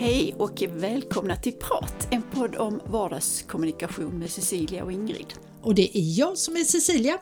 Hej 0.00 0.34
och 0.38 0.62
välkomna 0.62 1.36
till 1.36 1.52
Prat, 1.52 2.08
en 2.10 2.22
podd 2.22 2.56
om 2.56 2.80
vardagskommunikation 2.86 4.18
med 4.18 4.30
Cecilia 4.30 4.84
och 4.84 4.92
Ingrid. 4.92 5.34
Och 5.62 5.74
det 5.74 5.98
är 5.98 6.18
jag 6.18 6.38
som 6.38 6.56
är 6.56 6.64
Cecilia 6.64 7.18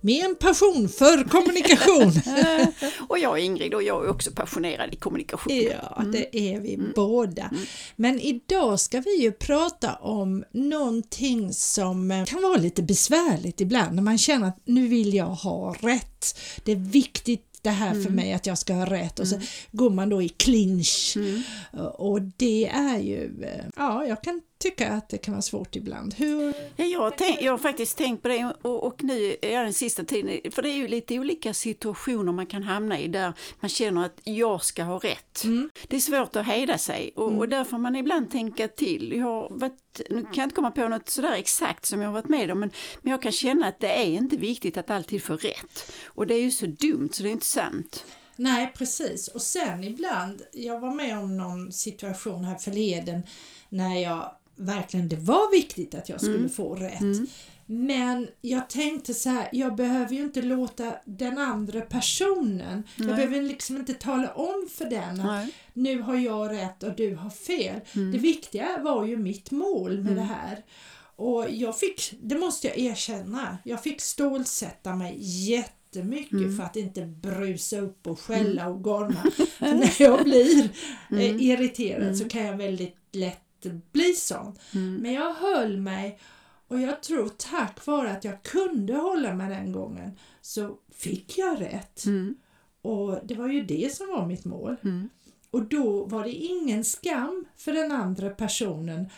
med 0.00 0.24
en 0.24 0.34
passion 0.34 0.88
för 0.88 1.24
kommunikation. 1.24 2.12
och 3.08 3.18
jag 3.18 3.38
är 3.38 3.44
Ingrid 3.44 3.74
och 3.74 3.82
jag 3.82 4.04
är 4.04 4.10
också 4.10 4.30
passionerad 4.30 4.94
i 4.94 4.96
kommunikation. 4.96 5.52
Ja, 5.52 5.96
mm. 6.00 6.12
det 6.12 6.38
är 6.38 6.60
vi 6.60 6.74
mm. 6.74 6.92
båda. 6.94 7.42
Mm. 7.42 7.62
Men 7.96 8.20
idag 8.20 8.80
ska 8.80 9.00
vi 9.00 9.22
ju 9.22 9.32
prata 9.32 9.94
om 9.94 10.44
någonting 10.52 11.52
som 11.52 12.24
kan 12.28 12.42
vara 12.42 12.56
lite 12.56 12.82
besvärligt 12.82 13.60
ibland 13.60 13.94
när 13.94 14.02
man 14.02 14.18
känner 14.18 14.48
att 14.48 14.60
nu 14.64 14.88
vill 14.88 15.14
jag 15.14 15.26
ha 15.26 15.74
rätt. 15.80 16.38
Det 16.64 16.72
är 16.72 16.76
viktigt 16.76 17.49
det 17.62 17.70
här 17.70 17.90
mm. 17.90 18.02
för 18.02 18.10
mig 18.10 18.32
att 18.32 18.46
jag 18.46 18.58
ska 18.58 18.74
ha 18.74 18.86
rätt 18.86 19.18
och 19.18 19.28
så 19.28 19.34
mm. 19.34 19.46
går 19.72 19.90
man 19.90 20.08
då 20.08 20.22
i 20.22 20.28
clinch 20.28 21.12
mm. 21.16 21.42
och 21.94 22.22
det 22.22 22.68
är 22.68 22.98
ju, 22.98 23.44
eh, 23.44 23.64
ja 23.76 24.06
jag 24.06 24.22
kan 24.22 24.40
tycka 24.60 24.92
att 24.92 25.08
det 25.08 25.18
kan 25.18 25.34
vara 25.34 25.42
svårt 25.42 25.76
ibland. 25.76 26.14
Hur? 26.14 26.54
Ja, 26.76 26.84
jag, 26.84 27.00
har 27.00 27.10
tänkt, 27.10 27.42
jag 27.42 27.52
har 27.52 27.58
faktiskt 27.58 27.98
tänkt 27.98 28.22
på 28.22 28.28
det 28.28 28.52
och, 28.62 28.84
och 28.84 29.04
nu 29.04 29.36
är 29.42 29.64
den 29.64 29.72
sista 29.72 30.04
tiden, 30.04 30.52
för 30.52 30.62
det 30.62 30.68
är 30.68 30.76
ju 30.76 30.88
lite 30.88 31.18
olika 31.18 31.54
situationer 31.54 32.32
man 32.32 32.46
kan 32.46 32.62
hamna 32.62 32.98
i 32.98 33.08
där 33.08 33.32
man 33.60 33.68
känner 33.68 34.04
att 34.04 34.20
jag 34.24 34.64
ska 34.64 34.82
ha 34.82 34.98
rätt. 34.98 35.44
Mm. 35.44 35.70
Det 35.88 35.96
är 35.96 36.00
svårt 36.00 36.36
att 36.36 36.46
hejda 36.46 36.78
sig 36.78 37.12
och, 37.16 37.28
mm. 37.28 37.38
och 37.38 37.48
där 37.48 37.64
får 37.64 37.78
man 37.78 37.96
ibland 37.96 38.30
tänka 38.30 38.68
till. 38.68 39.12
Jag 39.12 39.24
har 39.24 39.48
varit, 39.50 40.00
nu 40.10 40.22
kan 40.22 40.34
jag 40.34 40.44
inte 40.44 40.54
komma 40.54 40.70
på 40.70 40.88
något 40.88 41.08
sådär 41.08 41.32
exakt 41.32 41.86
som 41.86 42.00
jag 42.00 42.08
har 42.08 42.14
varit 42.14 42.28
med 42.28 42.50
om 42.50 42.60
men, 42.60 42.70
men 43.02 43.10
jag 43.10 43.22
kan 43.22 43.32
känna 43.32 43.66
att 43.66 43.80
det 43.80 43.92
är 43.92 44.06
inte 44.06 44.36
viktigt 44.36 44.76
att 44.76 44.90
alltid 44.90 45.22
få 45.22 45.36
rätt. 45.36 45.92
Och 46.06 46.26
det 46.26 46.34
är 46.34 46.42
ju 46.42 46.50
så 46.50 46.66
dumt 46.66 47.08
så 47.12 47.22
det 47.22 47.28
är 47.28 47.32
inte 47.32 47.46
sant. 47.46 48.04
Nej 48.36 48.72
precis 48.76 49.28
och 49.28 49.42
sen 49.42 49.84
ibland, 49.84 50.42
jag 50.52 50.80
var 50.80 50.94
med 50.94 51.18
om 51.18 51.36
någon 51.36 51.72
situation 51.72 52.44
här 52.44 52.58
förleden 52.58 53.22
när 53.68 54.02
jag 54.02 54.32
verkligen 54.60 55.08
det 55.08 55.16
var 55.16 55.50
viktigt 55.50 55.94
att 55.94 56.08
jag 56.08 56.20
skulle 56.20 56.36
mm. 56.36 56.50
få 56.50 56.74
rätt. 56.74 57.00
Mm. 57.00 57.26
Men 57.66 58.28
jag 58.40 58.68
tänkte 58.68 59.14
så 59.14 59.28
här, 59.28 59.48
jag 59.52 59.76
behöver 59.76 60.14
ju 60.14 60.22
inte 60.22 60.42
låta 60.42 60.94
den 61.04 61.38
andra 61.38 61.80
personen, 61.80 62.82
Nej. 62.96 63.08
jag 63.08 63.16
behöver 63.16 63.42
liksom 63.42 63.76
inte 63.76 63.94
tala 63.94 64.32
om 64.34 64.68
för 64.70 64.84
den 64.84 65.20
att 65.20 65.26
Nej. 65.26 65.54
nu 65.72 66.02
har 66.02 66.14
jag 66.14 66.50
rätt 66.50 66.82
och 66.82 66.96
du 66.96 67.14
har 67.14 67.30
fel. 67.30 67.80
Mm. 67.94 68.12
Det 68.12 68.18
viktiga 68.18 68.78
var 68.82 69.06
ju 69.06 69.16
mitt 69.16 69.50
mål 69.50 69.90
med 69.90 70.12
mm. 70.12 70.14
det 70.14 70.22
här. 70.22 70.64
Och 71.16 71.46
jag 71.50 71.78
fick, 71.78 72.14
det 72.22 72.38
måste 72.38 72.68
jag 72.68 72.78
erkänna, 72.78 73.58
jag 73.64 73.82
fick 73.82 74.00
stålsätta 74.00 74.96
mig 74.96 75.16
jättemycket 75.50 76.32
mm. 76.32 76.56
för 76.56 76.64
att 76.64 76.76
inte 76.76 77.02
brusa 77.02 77.78
upp 77.78 78.06
och 78.06 78.20
skälla 78.20 78.68
och 78.68 78.82
gorma. 78.82 79.24
när 79.58 80.02
jag 80.02 80.24
blir 80.24 80.64
eh, 81.10 81.18
mm. 81.18 81.40
irriterad 81.40 82.18
så 82.18 82.28
kan 82.28 82.46
jag 82.46 82.56
väldigt 82.56 82.96
lätt 83.12 83.49
bli 83.92 84.14
sån. 84.14 84.58
Mm. 84.74 84.96
Men 84.96 85.12
jag 85.12 85.34
höll 85.34 85.76
mig 85.76 86.18
och 86.68 86.80
jag 86.80 87.02
tror 87.02 87.28
tack 87.28 87.86
vare 87.86 88.10
att 88.10 88.24
jag 88.24 88.42
kunde 88.42 88.94
hålla 88.94 89.34
mig 89.34 89.48
den 89.48 89.72
gången 89.72 90.18
så 90.40 90.78
fick 90.92 91.38
jag 91.38 91.60
rätt. 91.60 92.04
Mm. 92.06 92.36
Och 92.82 93.18
det 93.24 93.34
var 93.34 93.48
ju 93.48 93.64
det 93.64 93.94
som 93.94 94.06
var 94.06 94.26
mitt 94.26 94.44
mål. 94.44 94.76
Mm. 94.82 95.08
Och 95.50 95.64
då 95.64 96.04
var 96.04 96.24
det 96.24 96.32
ingen 96.32 96.84
skam 96.84 97.44
för 97.56 97.72
den 97.72 97.92
andra 97.92 98.30
personen 98.30 99.08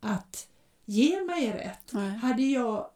att 0.00 0.48
ge 0.84 1.24
mig 1.24 1.52
rätt. 1.52 1.92
Nej. 1.92 2.10
Hade 2.10 2.42
jag 2.42 2.86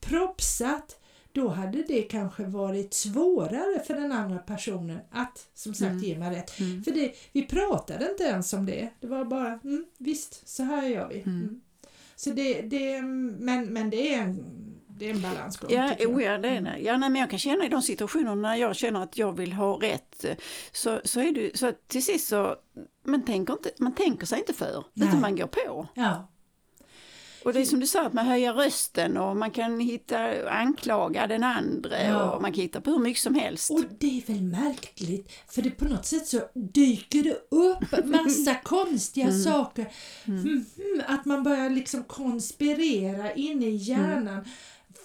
propsat 0.00 1.00
då 1.34 1.48
hade 1.48 1.82
det 1.82 2.02
kanske 2.02 2.44
varit 2.44 2.94
svårare 2.94 3.80
för 3.86 3.94
den 3.94 4.12
andra 4.12 4.38
personen 4.38 4.98
att 5.10 5.48
som 5.54 5.74
sagt 5.74 5.90
mm. 5.90 6.04
ge 6.04 6.18
mig 6.18 6.36
rätt. 6.36 6.60
Mm. 6.60 6.84
För 6.84 6.90
det, 6.90 7.14
vi 7.32 7.42
pratade 7.42 8.10
inte 8.10 8.22
ens 8.22 8.52
om 8.52 8.66
det. 8.66 8.90
Det 9.00 9.06
var 9.06 9.24
bara, 9.24 9.58
mm, 9.64 9.84
visst, 9.98 10.48
så 10.48 10.62
här 10.62 10.88
gör 10.88 11.08
vi. 11.08 11.20
Mm. 11.20 11.40
mm. 11.42 11.60
Så 12.16 12.30
det, 12.30 12.62
det, 12.62 13.02
men, 13.02 13.66
men 13.66 13.90
det 13.90 14.14
är 14.14 14.22
en 14.22 14.44
det 14.98 15.10
är 15.10 15.14
en 15.14 15.22
balansgång. 15.22 15.70
Ja, 15.72 15.94
oh 16.06 16.22
ja, 16.22 16.38
det 16.38 16.48
är 16.48 16.60
det. 16.60 16.78
Ja, 16.78 16.96
nej, 16.96 17.10
men 17.10 17.20
jag 17.20 17.30
kan 17.30 17.38
känna 17.38 17.66
i 17.66 17.68
de 17.68 17.82
situationerna 17.82 18.34
när 18.34 18.56
jag 18.56 18.76
känner 18.76 19.02
att 19.02 19.18
jag 19.18 19.32
vill 19.32 19.52
ha 19.52 19.82
rätt 19.82 20.24
så, 20.72 21.00
så 21.04 21.20
är 21.20 21.32
det 21.32 21.58
så 21.58 21.72
till 21.86 22.04
sist 22.04 22.28
så 22.28 22.56
man 23.04 23.24
tänker, 23.24 23.52
inte, 23.52 23.70
man 23.78 23.94
tänker 23.94 24.26
sig 24.26 24.38
inte 24.38 24.52
för 24.52 24.84
nej. 24.92 25.08
utan 25.08 25.20
man 25.20 25.36
går 25.36 25.46
på. 25.46 25.88
Ja. 25.94 26.28
Och 27.44 27.52
det 27.52 27.60
är 27.60 27.64
som 27.64 27.80
du 27.80 27.86
sa, 27.86 28.06
att 28.06 28.12
man 28.12 28.26
höjer 28.26 28.52
rösten 28.52 29.16
och 29.16 29.36
man 29.36 29.50
kan 29.50 29.80
hitta 29.80 30.50
anklaga 30.50 31.26
den 31.26 31.44
andra 31.44 32.02
ja. 32.02 32.30
och 32.30 32.42
man 32.42 32.52
kan 32.52 32.62
hitta 32.62 32.80
på 32.80 32.90
hur 32.90 32.98
mycket 32.98 33.22
som 33.22 33.34
helst. 33.34 33.70
Och 33.70 33.84
det 33.98 34.18
är 34.18 34.32
väl 34.32 34.42
märkligt, 34.42 35.32
för 35.48 35.62
det 35.62 35.70
på 35.70 35.84
något 35.84 36.06
sätt 36.06 36.26
så 36.26 36.40
dyker 36.54 37.22
det 37.22 37.56
upp 37.56 38.06
massa 38.06 38.54
konstiga 38.64 39.26
mm. 39.26 39.40
saker. 39.40 39.92
Mm. 40.24 40.40
Mm, 40.40 40.64
att 41.06 41.24
man 41.24 41.42
börjar 41.42 41.70
liksom 41.70 42.04
konspirera 42.04 43.32
inne 43.32 43.66
i 43.66 43.76
hjärnan 43.76 44.28
mm. 44.28 44.44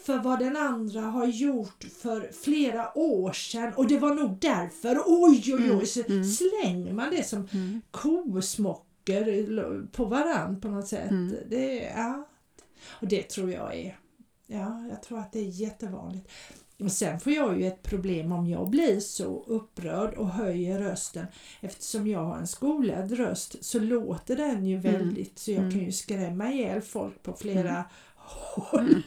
för 0.05 0.17
vad 0.17 0.39
den 0.39 0.57
andra 0.57 1.01
har 1.01 1.27
gjort 1.27 1.85
för 2.01 2.31
flera 2.43 2.97
år 2.97 3.31
sedan 3.31 3.73
och 3.75 3.87
det 3.87 3.97
var 3.97 4.15
nog 4.15 4.37
därför, 4.41 5.03
oj 5.05 5.43
oj 5.45 5.53
oj, 5.53 5.69
mm. 5.71 5.85
så 5.85 6.03
mm. 6.07 6.23
slänger 6.23 6.93
man 6.93 7.09
det 7.09 7.23
som 7.23 7.47
mm. 7.51 7.81
kosmockor 7.91 9.87
på 9.91 10.05
varann 10.05 10.61
på 10.61 10.67
något 10.67 10.87
sätt. 10.87 11.11
Mm. 11.11 11.35
Det, 11.49 11.91
ja, 11.95 12.28
och 12.87 13.07
det 13.07 13.23
tror 13.23 13.51
jag 13.51 13.75
är, 13.75 13.99
ja, 14.47 14.87
jag 14.89 15.03
tror 15.03 15.19
att 15.19 15.31
det 15.31 15.39
är 15.39 15.61
jättevanligt. 15.61 16.29
Men 16.81 16.89
sen 16.89 17.19
får 17.19 17.33
jag 17.33 17.59
ju 17.59 17.67
ett 17.67 17.83
problem 17.83 18.31
om 18.31 18.47
jag 18.47 18.69
blir 18.69 18.99
så 18.99 19.43
upprörd 19.47 20.13
och 20.13 20.29
höjer 20.29 20.79
rösten. 20.79 21.25
Eftersom 21.61 22.07
jag 22.07 22.19
har 22.19 22.37
en 22.37 22.47
skolad 22.47 23.11
röst 23.11 23.63
så 23.65 23.79
låter 23.79 24.35
den 24.35 24.65
ju 24.65 24.77
mm. 24.77 24.91
väldigt 24.91 25.17
mm. 25.17 25.35
så 25.35 25.51
jag 25.51 25.59
mm. 25.59 25.71
kan 25.71 25.79
ju 25.79 25.91
skrämma 25.91 26.51
ihjäl 26.51 26.81
folk 26.81 27.23
på 27.23 27.33
flera 27.33 27.69
mm. 27.69 27.83
håll. 28.15 29.03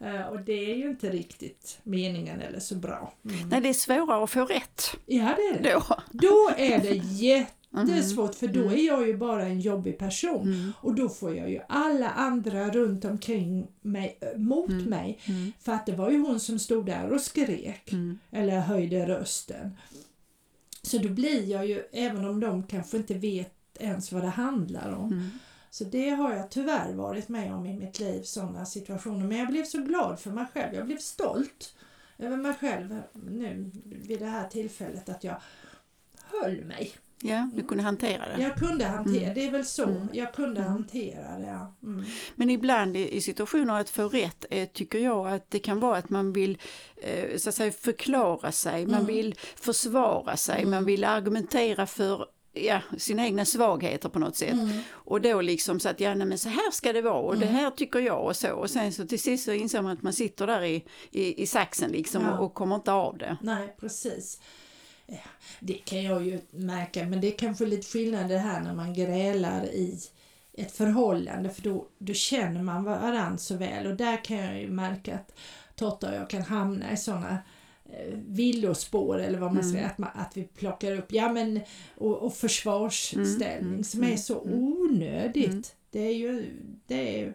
Mm. 0.00 0.26
och 0.32 0.40
det 0.40 0.70
är 0.70 0.74
ju 0.74 0.90
inte 0.90 1.10
riktigt 1.10 1.78
meningen 1.82 2.40
eller 2.40 2.60
så 2.60 2.74
bra. 2.74 3.12
Mm. 3.24 3.48
Nej, 3.48 3.60
det 3.60 3.68
är 3.68 3.72
svårare 3.72 4.24
att 4.24 4.30
få 4.30 4.44
rätt. 4.44 4.96
Ja, 5.06 5.34
det 5.36 5.58
är 5.58 5.62
det. 5.62 5.72
Då, 5.72 5.82
då 6.10 6.50
är 6.56 6.78
det 6.78 6.94
jätte 7.04 7.52
det 7.70 7.92
är 7.92 8.02
svårt 8.02 8.34
för 8.34 8.48
då 8.48 8.60
är 8.60 8.86
jag 8.86 9.06
ju 9.06 9.16
bara 9.16 9.42
en 9.42 9.60
jobbig 9.60 9.98
person 9.98 10.42
mm. 10.42 10.72
och 10.80 10.94
då 10.94 11.08
får 11.08 11.36
jag 11.36 11.50
ju 11.50 11.60
alla 11.68 12.10
andra 12.10 12.70
runt 12.70 13.04
omkring 13.04 13.66
mig 13.80 14.18
eh, 14.20 14.38
mot 14.38 14.70
mm. 14.70 14.84
mig. 14.84 15.18
Mm. 15.24 15.52
För 15.60 15.72
att 15.72 15.86
det 15.86 15.92
var 15.92 16.10
ju 16.10 16.18
hon 16.18 16.40
som 16.40 16.58
stod 16.58 16.86
där 16.86 17.12
och 17.12 17.20
skrek 17.20 17.92
mm. 17.92 18.18
eller 18.30 18.60
höjde 18.60 19.08
rösten. 19.08 19.76
Så 20.82 20.98
då 20.98 21.08
blir 21.08 21.44
jag 21.44 21.66
ju, 21.66 21.82
även 21.92 22.24
om 22.24 22.40
de 22.40 22.62
kanske 22.62 22.96
inte 22.96 23.14
vet 23.14 23.54
ens 23.78 24.12
vad 24.12 24.22
det 24.22 24.28
handlar 24.28 24.92
om. 24.92 25.12
Mm. 25.12 25.30
Så 25.70 25.84
det 25.84 26.10
har 26.10 26.34
jag 26.34 26.50
tyvärr 26.50 26.92
varit 26.92 27.28
med 27.28 27.54
om 27.54 27.66
i 27.66 27.76
mitt 27.76 28.00
liv, 28.00 28.22
sådana 28.22 28.66
situationer. 28.66 29.26
Men 29.26 29.38
jag 29.38 29.48
blev 29.48 29.64
så 29.64 29.82
glad 29.82 30.20
för 30.20 30.30
mig 30.30 30.46
själv. 30.54 30.74
Jag 30.74 30.86
blev 30.86 30.98
stolt 30.98 31.74
över 32.18 32.36
mig 32.36 32.54
själv 32.54 33.00
nu 33.12 33.70
vid 33.84 34.18
det 34.18 34.26
här 34.26 34.48
tillfället 34.48 35.08
att 35.08 35.24
jag 35.24 35.36
höll 36.30 36.64
mig. 36.64 36.92
Ja, 37.22 37.50
du 37.54 37.62
kunde 37.62 37.82
hantera 37.82 38.36
det. 38.36 38.42
Jag 38.42 38.56
kunde 38.56 38.84
hantera 38.84 39.22
mm. 39.22 39.34
det, 39.34 39.46
är 39.46 39.50
väl 39.50 39.64
så. 39.64 39.84
Mm. 39.84 40.08
Jag 40.12 40.34
kunde 40.34 40.60
mm. 40.60 40.72
hantera 40.72 41.38
det. 41.38 41.46
Ja. 41.46 41.74
Mm. 41.82 42.04
Men 42.34 42.50
ibland 42.50 42.96
i, 42.96 43.20
situationer 43.20 43.80
att 43.80 43.90
få 43.90 44.08
rätt 44.08 44.44
eh, 44.50 44.68
tycker 44.68 44.98
jag 44.98 45.28
att 45.28 45.50
det 45.50 45.58
kan 45.58 45.80
vara 45.80 45.96
att 45.96 46.10
man 46.10 46.32
vill 46.32 46.58
eh, 46.96 47.36
så 47.36 47.48
att 47.48 47.54
säga, 47.54 47.72
förklara 47.72 48.52
sig, 48.52 48.86
man 48.86 48.94
mm. 48.94 49.06
vill 49.06 49.34
försvara 49.56 50.36
sig, 50.36 50.64
man 50.64 50.84
vill 50.84 51.04
argumentera 51.04 51.86
för 51.86 52.26
ja, 52.52 52.80
sina 52.98 53.24
egna 53.24 53.44
svagheter 53.44 54.08
på 54.08 54.18
något 54.18 54.36
sätt. 54.36 54.52
Mm. 54.52 54.80
Och 54.90 55.20
då 55.20 55.40
liksom 55.40 55.80
så 55.80 55.88
att 55.88 56.00
ja, 56.00 56.14
nej, 56.14 56.26
men 56.26 56.38
så 56.38 56.48
här 56.48 56.70
ska 56.70 56.92
det 56.92 57.02
vara 57.02 57.20
och 57.20 57.34
mm. 57.34 57.48
det 57.48 57.54
här 57.54 57.70
tycker 57.70 57.98
jag 57.98 58.24
och 58.24 58.36
så. 58.36 58.52
Och 58.52 58.70
sen 58.70 58.92
så 58.92 59.06
till 59.06 59.20
sist 59.20 59.44
så 59.44 59.52
inser 59.52 59.82
man 59.82 59.92
att 59.92 60.02
man 60.02 60.12
sitter 60.12 60.46
där 60.46 60.62
i, 60.64 60.84
i, 61.10 61.42
i 61.42 61.46
saxen 61.46 61.90
liksom 61.90 62.22
ja. 62.22 62.38
och, 62.38 62.44
och 62.44 62.54
kommer 62.54 62.76
inte 62.76 62.92
av 62.92 63.18
det. 63.18 63.36
Nej, 63.42 63.76
precis 63.80 64.40
det 65.60 65.74
kan 65.74 66.02
jag 66.02 66.26
ju 66.26 66.40
märka, 66.50 67.06
men 67.06 67.20
det 67.20 67.34
är 67.34 67.38
kanske 67.38 67.66
lite 67.66 67.86
skillnad 67.86 68.28
det 68.28 68.38
här 68.38 68.60
när 68.60 68.74
man 68.74 68.94
grälar 68.94 69.64
i 69.64 69.98
ett 70.52 70.72
förhållande 70.72 71.50
för 71.50 71.62
då, 71.62 71.86
då 71.98 72.12
känner 72.12 72.62
man 72.62 72.84
varandra 72.84 73.38
så 73.38 73.56
väl 73.56 73.86
och 73.86 73.96
där 73.96 74.24
kan 74.24 74.36
jag 74.36 74.60
ju 74.60 74.70
märka 74.70 75.14
att 75.14 75.34
Totta 75.74 76.08
och 76.08 76.14
jag 76.14 76.30
kan 76.30 76.42
hamna 76.42 76.92
i 76.92 76.96
sådana 76.96 77.38
eh, 77.84 78.14
villospår 78.14 79.18
eller 79.18 79.38
vad 79.38 79.52
man 79.54 79.62
mm. 79.62 79.72
säger, 79.72 79.86
att, 79.86 79.98
man, 79.98 80.10
att 80.14 80.36
vi 80.36 80.44
plockar 80.44 80.92
upp 80.92 81.12
ja, 81.12 81.32
men, 81.32 81.60
och, 81.94 82.16
och 82.16 82.34
försvarsställning 82.34 83.72
mm. 83.72 83.84
som 83.84 84.02
är 84.02 84.06
mm. 84.06 84.18
så 84.18 84.42
mm. 84.44 84.58
onödigt. 84.58 85.48
Mm. 85.48 85.62
Det 85.90 86.00
är 86.00 86.14
ju, 86.14 86.46
det 86.86 87.22
är 87.22 87.34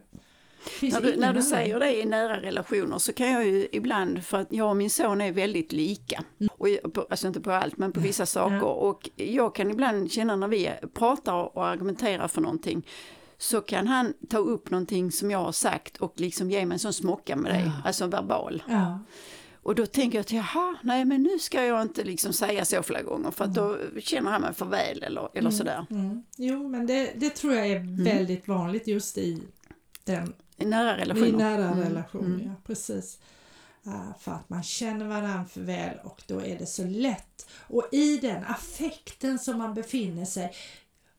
när 0.82 1.02
du, 1.02 1.16
när 1.16 1.34
du 1.34 1.42
säger 1.42 1.80
det 1.80 2.02
i 2.02 2.06
nära 2.06 2.42
relationer 2.42 2.98
så 2.98 3.14
kan 3.14 3.32
jag 3.32 3.46
ju 3.46 3.68
ibland, 3.72 4.26
för 4.26 4.38
att 4.38 4.48
jag 4.50 4.70
och 4.70 4.78
min 4.78 4.90
son 4.90 5.22
är 5.22 5.32
väldigt 5.32 5.72
lika, 5.72 6.24
mm. 6.40 6.50
och, 6.58 6.68
alltså 7.10 7.28
inte 7.28 7.42
på 7.42 7.52
allt 7.52 7.78
men 7.78 7.92
på 7.92 8.00
vissa 8.00 8.26
saker, 8.26 8.64
och 8.64 9.10
jag 9.16 9.56
kan 9.56 9.72
ibland 9.72 10.12
känna 10.12 10.36
när 10.36 10.48
vi 10.48 10.72
pratar 10.94 11.58
och 11.58 11.68
argumenterar 11.68 12.28
för 12.28 12.42
någonting 12.42 12.88
så 13.38 13.62
kan 13.62 13.88
han 13.88 14.14
ta 14.30 14.38
upp 14.38 14.70
någonting 14.70 15.12
som 15.12 15.32
jag 15.32 15.40
har 15.40 15.52
sagt 15.52 15.98
och 15.98 16.14
liksom 16.16 16.52
ge 16.52 16.66
mig 16.66 16.76
en 16.76 16.80
sån 16.80 16.94
smocka 16.94 17.36
med 17.36 17.54
det, 17.54 17.60
ja. 17.60 17.72
alltså 17.86 18.08
verbal. 18.08 18.64
Ja. 18.68 19.00
Och 19.64 19.76
då 19.76 19.86
tänker 19.86 20.18
jag 20.18 20.22
att 20.22 20.32
jaha, 20.32 20.76
nej 20.84 21.06
men 21.06 21.24
nu 21.24 21.40
ska 21.40 21.66
jag 21.66 21.82
inte 21.82 22.04
liksom 22.04 22.34
säga 22.34 22.66
så 22.66 22.84
flera 22.84 23.02
gånger 23.02 23.32
för 23.32 23.46
att 23.46 23.54
då 23.54 23.78
känner 24.00 24.32
han 24.32 24.42
mig 24.42 24.54
för 24.54 24.66
väl 24.66 25.04
eller, 25.04 25.30
eller 25.34 25.50
sådär. 25.50 25.86
Mm. 25.90 26.24
Jo 26.38 26.70
men 26.70 26.88
det, 26.88 27.14
det 27.16 27.30
tror 27.30 27.54
jag 27.54 27.68
är 27.68 28.04
väldigt 28.04 28.48
vanligt 28.48 28.88
just 28.88 29.18
i 29.18 29.44
den 30.04 30.34
I 30.58 30.66
nära 30.66 30.98
relationer. 30.98 31.28
i 31.28 31.32
nära 31.32 31.86
relationer. 31.86 32.44
Ja, 32.46 32.56
precis. 32.66 33.20
Uh, 33.88 34.18
för 34.20 34.32
att 34.32 34.50
man 34.50 34.64
känner 34.64 35.06
varandra 35.06 35.46
för 35.46 35.62
väl 35.62 35.98
och 36.04 36.24
då 36.28 36.42
är 36.42 36.60
det 36.60 36.66
så 36.66 36.84
lätt. 36.84 37.48
Och 37.68 37.88
i 37.92 38.18
den 38.18 38.44
affekten 38.44 39.40
som 39.40 39.58
man 39.58 39.74
befinner 39.74 40.26
sig 40.26 40.54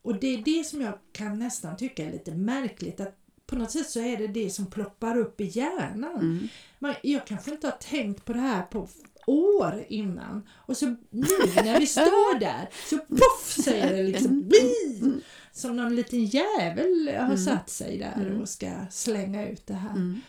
och 0.05 0.19
det 0.19 0.27
är 0.27 0.37
det 0.37 0.63
som 0.63 0.81
jag 0.81 0.93
kan 1.11 1.39
nästan 1.39 1.77
tycka 1.77 2.05
är 2.05 2.11
lite 2.11 2.31
märkligt 2.31 2.99
att 2.99 3.15
på 3.47 3.55
något 3.55 3.71
sätt 3.71 3.89
så 3.89 3.99
är 3.99 4.17
det 4.17 4.27
det 4.27 4.49
som 4.49 4.65
ploppar 4.65 5.17
upp 5.17 5.41
i 5.41 5.45
hjärnan. 5.45 6.15
Mm. 6.15 6.47
Man, 6.79 6.93
jag 7.03 7.27
kanske 7.27 7.51
inte 7.51 7.67
har 7.67 7.71
tänkt 7.71 8.25
på 8.25 8.33
det 8.33 8.39
här 8.39 8.61
på 8.63 8.87
år 9.27 9.85
innan 9.89 10.47
och 10.51 10.77
så 10.77 10.85
nu 11.09 11.25
när 11.55 11.79
vi 11.79 11.87
står 11.87 12.39
där 12.39 12.69
så 12.89 12.97
poff 12.97 13.63
säger 13.63 13.95
det 13.95 14.03
liksom 14.03 14.41
bi! 14.41 14.94
Som 15.55 15.75
någon 15.75 15.95
liten 15.95 16.25
jävel 16.25 17.15
har 17.19 17.35
satt 17.37 17.69
sig 17.69 17.97
där 17.97 18.41
och 18.41 18.49
ska 18.49 18.71
slänga 18.89 19.49
ut 19.49 19.67
det 19.67 19.73
här. 19.73 19.91
Mm. 19.91 20.21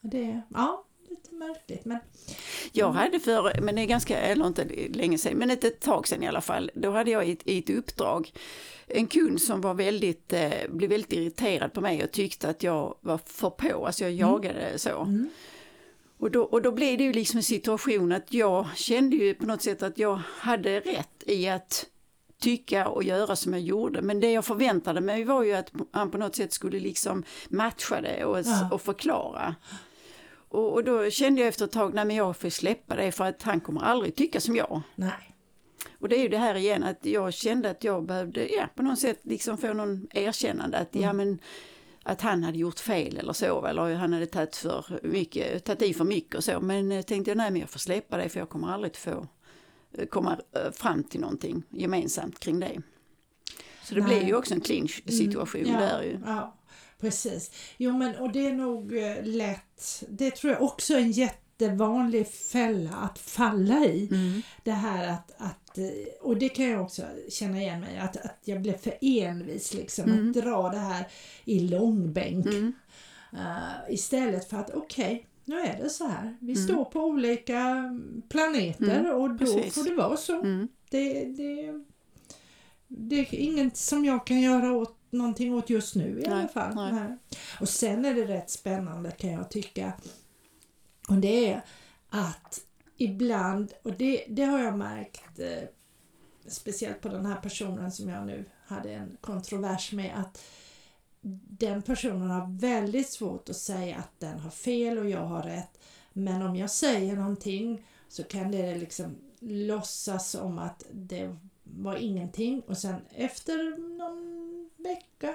Det, 0.00 0.40
ja, 0.54 0.84
lite 1.08 1.34
märkligt 1.34 1.84
men 1.84 1.98
Jag 2.72 2.92
hade 2.92 3.20
för, 3.20 3.60
men 3.60 3.74
det 3.74 3.80
är 3.80 3.86
ganska, 3.86 4.18
eller 4.18 4.46
inte 4.46 4.64
länge 4.92 5.18
sedan, 5.18 5.38
men 5.38 5.50
ett, 5.50 5.64
ett 5.64 5.80
tag 5.80 6.08
sedan 6.08 6.22
i 6.22 6.28
alla 6.28 6.40
fall, 6.40 6.70
då 6.74 6.90
hade 6.90 7.10
jag 7.10 7.28
i 7.28 7.32
ett, 7.32 7.42
i 7.44 7.58
ett 7.58 7.70
uppdrag 7.70 8.32
en 8.86 9.06
kund 9.06 9.42
som 9.42 9.60
var 9.60 9.74
väldigt, 9.74 10.32
eh, 10.32 10.50
blev 10.68 10.90
väldigt 10.90 11.12
irriterad 11.12 11.72
på 11.72 11.80
mig 11.80 12.04
och 12.04 12.10
tyckte 12.10 12.48
att 12.48 12.62
jag 12.62 12.94
var 13.00 13.20
för 13.26 13.50
på, 13.50 13.86
alltså 13.86 14.04
jag 14.04 14.12
jagade 14.12 14.78
så. 14.78 15.26
Och 16.18 16.30
då, 16.30 16.42
och 16.42 16.62
då 16.62 16.72
blev 16.72 16.98
det 16.98 17.04
ju 17.04 17.12
liksom 17.12 17.36
en 17.36 17.42
situation 17.42 18.12
att 18.12 18.32
jag 18.32 18.66
kände 18.76 19.16
ju 19.16 19.34
på 19.34 19.46
något 19.46 19.62
sätt 19.62 19.82
att 19.82 19.98
jag 19.98 20.20
hade 20.26 20.80
rätt 20.80 21.22
i 21.26 21.48
att 21.48 21.86
tycka 22.40 22.88
och 22.88 23.02
göra 23.02 23.36
som 23.36 23.52
jag 23.52 23.62
gjorde. 23.62 24.02
Men 24.02 24.20
det 24.20 24.32
jag 24.32 24.44
förväntade 24.44 25.00
mig 25.00 25.24
var 25.24 25.42
ju 25.42 25.52
att 25.52 25.72
han 25.92 26.10
på 26.10 26.18
något 26.18 26.36
sätt 26.36 26.52
skulle 26.52 26.80
liksom 26.80 27.24
matcha 27.48 28.00
det 28.00 28.24
och, 28.24 28.38
Ja. 28.38 28.68
och 28.72 28.82
förklara. 28.82 29.54
Och, 30.48 30.72
och 30.72 30.84
då 30.84 31.10
kände 31.10 31.40
jag 31.40 31.48
efter 31.48 31.64
ett 31.64 31.72
tag, 31.72 31.94
nej 31.94 32.04
men 32.04 32.16
jag 32.16 32.36
får 32.36 32.48
släppa 32.48 32.96
det 32.96 33.12
för 33.12 33.24
att 33.24 33.42
han 33.42 33.60
kommer 33.60 33.80
aldrig 33.82 34.14
tycka 34.16 34.40
som 34.40 34.56
jag. 34.56 34.82
nej. 34.94 35.26
Och 35.98 36.08
det 36.08 36.16
är 36.16 36.22
ju 36.22 36.28
det 36.28 36.38
här 36.38 36.54
igen 36.54 36.82
att 36.84 36.98
jag 37.06 37.34
kände 37.34 37.70
att 37.70 37.84
jag 37.84 38.06
behövde, 38.06 38.48
ja 38.48 38.68
på 38.74 38.82
något 38.82 38.98
sätt 38.98 39.20
liksom 39.22 39.58
få 39.58 39.72
någon 39.72 40.06
erkännande 40.14 40.78
att 40.78 40.88
ja 40.92 41.12
men 41.12 41.38
att 42.02 42.20
han 42.20 42.44
hade 42.44 42.58
gjort 42.58 42.78
fel 42.78 43.16
eller 43.16 43.32
så 43.32 43.66
eller 43.66 43.94
han 43.94 44.12
hade 44.12 44.26
tagit 44.26 44.56
för 44.56 45.00
mycket, 45.02 45.64
tagit 45.64 45.82
i 45.82 45.94
för 45.94 46.04
mycket 46.04 46.34
och 46.34 46.44
så. 46.44 46.60
Men 46.60 46.92
eh, 46.92 47.02
tänkte 47.02 47.30
jag 47.30 47.38
nej 47.38 47.50
men 47.50 47.60
jag 47.60 47.70
får 47.70 47.78
släppa 47.78 48.16
det 48.16 48.28
för 48.28 48.38
jag 48.38 48.48
kommer 48.48 48.68
aldrig 48.72 48.90
att 48.90 48.96
få 48.96 49.26
komma 50.10 50.38
eh, 50.56 50.70
fram 50.72 51.04
till 51.04 51.20
någonting 51.20 51.62
gemensamt 51.70 52.40
kring 52.40 52.60
det. 52.60 52.82
Så 53.82 53.94
det 53.94 54.00
Nej. 54.00 54.18
blir 54.18 54.28
ju 54.28 54.34
också 54.34 54.54
en 54.54 54.60
clinch 54.60 55.02
situation 55.06 55.66
ja, 55.66 55.78
där 55.80 56.02
ju. 56.02 56.20
Ja, 56.26 56.56
precis. 57.00 57.50
Jo 57.76 57.96
men 57.98 58.16
och 58.16 58.32
det 58.32 58.46
är 58.46 58.52
nog 58.52 58.96
eh, 58.96 59.24
lätt, 59.24 60.02
det 60.08 60.30
tror 60.30 60.52
jag 60.52 60.62
också 60.62 60.94
är 60.94 60.98
en 60.98 61.12
jättevanlig 61.12 62.28
fälla 62.28 62.90
att 62.90 63.18
falla 63.18 63.84
i. 63.84 64.08
Mm. 64.10 64.42
Det 64.64 64.72
här 64.72 65.08
att, 65.08 65.32
att, 65.38 65.78
eh, 65.78 65.84
och 66.20 66.36
det 66.36 66.48
kan 66.48 66.70
jag 66.70 66.82
också 66.82 67.02
känna 67.28 67.60
igen 67.60 67.80
mig 67.80 67.98
att, 67.98 68.16
att 68.16 68.38
jag 68.44 68.62
blev 68.62 68.78
för 68.78 68.94
envis 69.00 69.74
liksom 69.74 70.04
Mm. 70.04 70.28
att 70.28 70.36
dra 70.36 70.68
det 70.68 70.78
här 70.78 71.08
i 71.44 71.60
långbänk. 71.60 72.46
Mm. 72.46 72.72
Eh, 73.32 73.94
istället 73.94 74.48
för 74.50 74.56
att 74.56 74.70
okej, 74.70 75.26
nu 75.44 75.60
är 75.60 75.82
det 75.82 75.90
så 75.90 76.06
här. 76.06 76.36
Vi 76.40 76.52
Mm. 76.52 76.64
står 76.64 76.84
på 76.84 77.00
olika 77.00 77.90
planeter 78.28 79.12
och 79.14 79.30
då 79.30 79.38
precis. 79.38 79.74
får 79.74 79.84
det 79.84 79.94
vara 79.94 80.16
så. 80.16 80.40
Mm. 80.40 80.68
Det, 80.90 81.24
det, 81.24 81.84
det 82.88 83.16
är 83.20 83.34
inget 83.34 83.76
som 83.76 84.04
jag 84.04 84.26
kan 84.26 84.40
göra 84.40 84.72
åt 84.72 84.96
någonting 85.10 85.54
åt 85.54 85.70
just 85.70 85.94
nu 85.94 86.20
i 86.20 86.26
alla 86.26 86.36
Nej, 86.36 86.48
fall. 86.48 86.74
nej. 86.74 86.92
Nej. 86.92 87.16
Och 87.60 87.68
sen 87.68 88.04
är 88.04 88.14
det 88.14 88.24
rätt 88.24 88.50
spännande 88.50 89.10
kan 89.10 89.30
jag 89.30 89.50
tycka. 89.50 89.92
Och 91.08 91.16
det 91.16 91.52
är 91.52 91.62
att 92.08 92.60
ibland, 92.96 93.72
och 93.82 93.92
det, 93.92 94.24
det 94.28 94.42
har 94.44 94.58
jag 94.58 94.78
märkt 94.78 95.38
eh, 95.38 95.68
speciellt 96.46 97.00
på 97.00 97.08
den 97.08 97.26
här 97.26 97.36
personen 97.36 97.92
som 97.92 98.08
jag 98.08 98.26
nu 98.26 98.44
hade 98.66 98.92
en 98.92 99.16
kontrovers 99.20 99.92
med 99.92 100.12
att 100.20 100.42
den 101.50 101.82
personen 101.82 102.30
har 102.30 102.58
väldigt 102.60 103.08
svårt 103.08 103.48
att 103.48 103.56
säga 103.56 103.96
att 103.96 104.20
den 104.20 104.38
har 104.38 104.50
fel 104.50 104.98
och 104.98 105.10
jag 105.10 105.24
har 105.26 105.42
rätt. 105.42 105.78
Men 106.12 106.42
om 106.42 106.56
jag 106.56 106.70
säger 106.70 107.16
någonting 107.16 107.86
så 108.08 108.22
kan 108.24 108.50
det 108.50 108.74
liksom 108.74 109.16
låtsas 109.40 110.30
som 110.30 110.58
att 110.58 110.84
det 110.92 111.36
var 111.64 111.96
ingenting 111.96 112.60
och 112.60 112.78
sen 112.78 112.94
efter 113.14 113.78
någon 113.98 114.70
vecka 114.76 115.34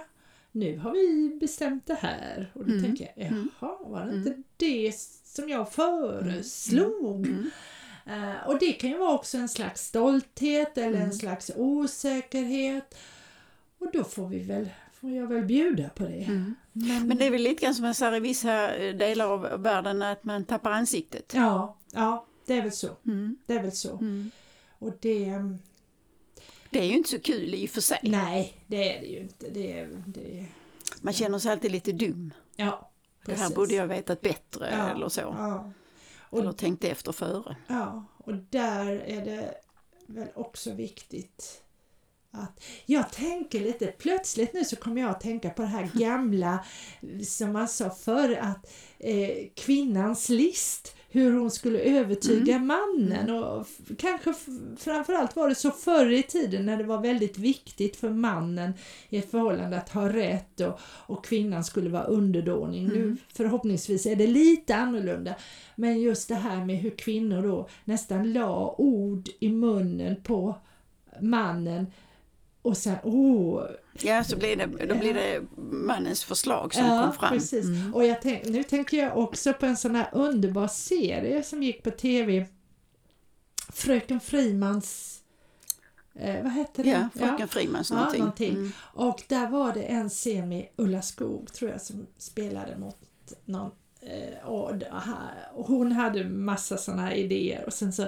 nu 0.52 0.78
har 0.78 0.92
vi 0.92 1.36
bestämt 1.40 1.86
det 1.88 1.94
här 2.00 2.52
och 2.54 2.66
då 2.66 2.72
Mm. 2.72 2.84
tänker 2.86 3.12
jag, 3.16 3.26
Mm. 3.28 3.50
jaha, 3.60 3.78
var 3.86 4.06
det 4.06 4.16
inte 4.16 4.44
det 4.58 4.96
som 5.24 5.50
jag 5.50 5.72
föreslog? 5.72 7.26
Mm. 7.28 7.50
Eh, 8.06 8.48
och 8.48 8.60
det 8.60 8.72
kan 8.72 8.90
ju 8.90 8.98
vara 8.98 9.14
också 9.16 9.38
en 9.38 9.50
slags 9.50 9.86
stolthet 9.88 10.78
eller 10.78 10.96
en 10.98 11.02
Mm. 11.04 11.14
slags 11.14 11.52
osäkerhet. 11.56 12.96
Och 13.78 13.88
då 13.94 14.04
får 14.04 14.28
vi 14.28 14.40
väl, 14.40 14.70
får 15.06 15.12
jag 15.18 15.28
väl 15.28 15.46
bjuda 15.46 15.90
på 15.90 16.04
det. 16.04 16.24
Mm. 16.24 16.56
Men, 16.72 17.08
Men 17.08 17.18
det 17.18 17.26
är 17.26 17.32
väl 17.32 17.42
lite 17.42 17.64
grann 17.64 17.76
som 17.76 17.84
man 17.86 17.96
säger 17.96 18.16
i 18.16 18.20
vissa 18.20 18.76
eh, 18.76 18.96
delar 18.96 19.26
av 19.26 19.42
världen 19.64 20.02
att 20.02 20.24
man 20.24 20.46
tappar 20.46 20.72
ansiktet. 20.72 21.32
ja, 21.36 21.78
ja, 21.94 22.26
det 22.46 22.54
är 22.54 22.62
väl 22.62 22.72
så. 22.72 22.90
Mm. 23.06 23.38
Det 23.46 23.54
är 23.54 23.62
väl 23.62 23.72
så. 23.72 23.98
Mm. 23.98 24.32
Och 24.80 24.94
det, 25.02 25.34
Det 26.70 26.80
är 26.80 26.84
ju 26.86 26.94
inte 26.94 27.10
så 27.10 27.20
kul 27.20 27.54
i 27.56 27.66
och 27.66 27.70
för 27.70 27.82
sig. 27.82 28.00
nej, 28.04 28.54
det 28.68 28.98
är 28.98 29.02
det 29.02 29.08
ju 29.08 29.20
inte. 29.20 29.50
Det, 29.50 29.80
är- 29.80 30.04
det, 30.08 30.46
Man 31.02 31.14
känner 31.14 31.40
sig 31.40 31.52
alltid 31.52 31.72
lite 31.72 31.92
dum. 31.92 32.34
ja, 32.56 32.92
Det 33.26 33.32
här 33.32 33.38
precis. 33.40 33.56
borde 33.56 33.74
jag 33.74 33.88
vetat 33.88 34.22
bättre 34.22 34.70
Ja, 34.72 34.90
eller 34.90 35.10
så. 35.10 35.22
Ja. 35.22 35.72
Och 36.30 36.40
Eller 36.40 36.52
tänkt 36.52 36.84
efter 36.84 37.12
före. 37.12 37.56
Ja, 37.68 38.06
och 38.18 38.34
där 38.36 38.86
är 38.88 39.26
det 39.26 39.54
väl 40.08 40.28
också 40.36 40.74
viktigt 40.74 41.62
att 42.44 42.64
jag 42.86 43.12
tänker 43.12 43.60
lite, 43.60 43.88
plötsligt 43.88 44.54
nu 44.54 44.64
så 44.64 44.76
kommer 44.76 45.02
jag 45.02 45.10
att 45.12 45.22
tänka 45.22 45.50
på 45.50 45.62
det 45.62 45.68
här 45.68 45.90
gamla 46.00 46.60
som 47.28 47.54
man 47.54 47.68
sa 47.68 47.90
förr 47.90 48.38
att 48.42 48.72
eh, 49.00 49.30
kvinnans 49.56 50.30
list, 50.30 50.96
hur 51.10 51.34
hon 51.34 51.52
skulle 51.52 51.80
övertyga 51.80 52.60
mannen. 52.60 53.30
Och 53.30 53.62
f- 53.62 53.96
kanske 53.98 54.34
framförallt 54.78 55.36
var 55.36 55.50
det 55.50 55.56
så 55.56 55.72
förr 55.72 56.12
i 56.12 56.24
tiden 56.24 56.66
när 56.66 56.78
det 56.78 56.84
var 56.84 57.02
väldigt 57.02 57.38
viktigt 57.38 57.96
för 57.96 58.10
mannen 58.10 58.74
i 59.10 59.18
ett 59.18 59.32
förhållande 59.32 59.78
att 59.78 59.90
ha 59.90 60.10
rätt 60.14 60.60
och, 60.62 60.80
och 60.82 61.26
kvinnan 61.26 61.64
skulle 61.64 61.90
vara 61.90 62.04
underdåning. 62.04 62.88
Nu 62.88 63.18
förhoppningsvis 63.34 64.06
är 64.06 64.16
det 64.16 64.28
lite 64.28 64.76
annorlunda. 64.76 65.36
Men 65.76 66.02
just 66.02 66.28
det 66.28 66.36
här 66.36 66.66
med 66.66 66.78
hur 66.78 66.90
kvinnor 66.98 67.42
då 67.44 67.68
nästan 67.86 68.34
la 68.34 68.76
ord 68.78 69.30
i 69.40 69.50
munnen 69.50 70.16
på 70.24 70.56
mannen 71.22 71.88
och 72.66 72.78
sen, 72.78 72.96
åh, 73.04 73.64
Ja, 74.02 74.24
så 74.24 74.38
blir 74.38 74.56
det, 74.56 74.86
då 74.86 74.96
blir 74.96 75.14
det 75.14 75.42
mannens 75.72 76.24
förslag 76.24 76.74
som 76.74 76.84
kom 76.84 77.14
fram. 77.14 77.30
precis. 77.34 77.66
Mm. 77.66 77.94
Och 77.96 78.06
jag 78.06 78.22
tänk, 78.22 78.46
nu 78.46 78.64
tänker 78.64 78.98
jag 78.98 79.18
också 79.18 79.54
på 79.54 79.66
en 79.66 79.78
sån 79.78 79.96
här 79.96 80.10
underbar 80.12 80.68
serie 80.68 81.44
som 81.44 81.64
gick 81.64 81.84
på 81.84 81.92
tv. 81.92 82.46
Fröken 83.74 84.20
Frimans, 84.20 85.20
eh, 86.16 86.44
vad 86.44 86.52
hette 86.52 86.84
den? 86.84 87.10
Ja, 87.14 87.28
Fröken 87.28 87.48
Frimans 87.48 87.90
Ja, 87.90 87.96
någonting. 87.96 88.20
någonting. 88.20 88.54
Mm. 88.54 88.72
Och 88.80 89.22
där 89.28 89.48
var 89.50 89.74
det 89.74 89.82
en 89.84 90.10
scen 90.10 90.50
med 90.50 90.68
Ulla 90.76 91.02
Skog 91.02 91.54
tror 91.54 91.72
jag 91.72 91.82
som 91.82 92.08
spelade 92.18 92.78
mot 92.78 92.98
någon 93.46 93.72
eh, 94.02 94.48
och, 94.50 94.76
det 94.76 94.88
här- 94.92 95.50
och 95.54 95.66
hon 95.68 95.92
hade 95.92 96.24
massa 96.24 96.78
sådana 96.78 97.02
här 97.02 97.12
idéer 97.14 97.64
och 97.66 97.74
sen 97.74 97.94
så, 97.94 98.08